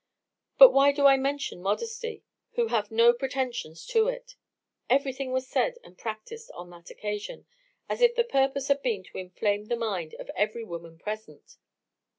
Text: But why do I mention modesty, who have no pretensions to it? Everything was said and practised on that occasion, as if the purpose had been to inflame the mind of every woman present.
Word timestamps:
But 0.57 0.71
why 0.73 0.91
do 0.91 1.05
I 1.05 1.15
mention 1.15 1.61
modesty, 1.61 2.23
who 2.53 2.69
have 2.69 2.89
no 2.89 3.13
pretensions 3.13 3.85
to 3.85 4.07
it? 4.07 4.35
Everything 4.89 5.31
was 5.31 5.47
said 5.47 5.77
and 5.83 5.95
practised 5.95 6.49
on 6.55 6.71
that 6.71 6.89
occasion, 6.89 7.45
as 7.87 8.01
if 8.01 8.15
the 8.15 8.23
purpose 8.23 8.67
had 8.69 8.81
been 8.81 9.03
to 9.03 9.17
inflame 9.19 9.65
the 9.65 9.75
mind 9.75 10.15
of 10.15 10.31
every 10.35 10.63
woman 10.63 10.97
present. 10.97 11.57